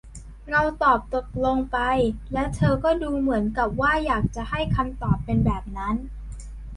[0.51, 1.77] เราตอบตกลงไป
[2.33, 5.95] และเธอก็ดูเหมือนกับว่าอยากจะให้คำตอบเป็นแบบนั้น